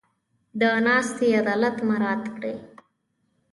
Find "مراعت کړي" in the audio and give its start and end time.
1.87-2.55